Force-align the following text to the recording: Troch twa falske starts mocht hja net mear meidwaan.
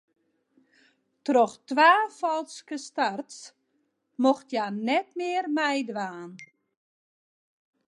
Troch 1.27 1.53
twa 1.67 1.91
falske 2.19 2.77
starts 2.87 3.37
mocht 4.23 4.47
hja 4.53 4.65
net 4.89 5.09
mear 5.19 5.45
meidwaan. 5.57 6.31